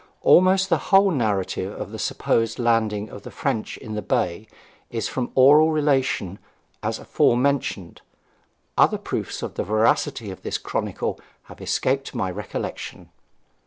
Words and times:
Almost 0.23 0.69
the 0.69 0.79
whole 0.89 1.11
narrative 1.11 1.79
of 1.79 1.91
the 1.91 1.99
supposed 1.99 2.57
landing 2.57 3.11
of 3.11 3.21
the 3.21 3.29
French 3.29 3.77
in 3.77 3.93
the 3.93 4.01
Bay 4.01 4.47
is 4.89 5.07
from 5.07 5.31
oral 5.35 5.71
relation 5.71 6.39
as 6.81 6.97
aforesaid. 6.97 8.01
Other 8.79 8.97
proofs 8.97 9.43
of 9.43 9.53
the 9.53 9.63
veracity 9.63 10.31
of 10.31 10.41
this 10.41 10.57
chronicle 10.57 11.19
have 11.43 11.61
escaped 11.61 12.15
my 12.15 12.31
recollection. 12.31 13.11